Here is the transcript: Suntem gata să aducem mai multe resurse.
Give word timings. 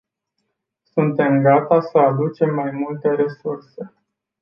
Suntem 0.83 1.41
gata 1.43 1.79
să 1.81 1.97
aducem 1.97 2.53
mai 2.53 2.71
multe 2.71 3.09
resurse. 3.11 3.93